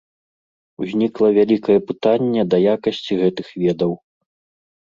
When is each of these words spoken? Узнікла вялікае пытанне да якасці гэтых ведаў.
Узнікла 0.85 1.29
вялікае 1.37 1.77
пытанне 1.89 2.41
да 2.55 2.63
якасці 2.75 3.21
гэтых 3.21 3.47
ведаў. 3.67 3.91